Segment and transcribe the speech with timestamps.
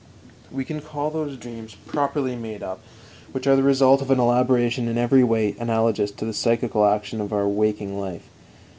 [0.51, 2.79] We can call those dreams properly made up
[3.33, 7.21] which are the result of an elaboration in every way analogous to the psychical action
[7.21, 8.27] of our waking life.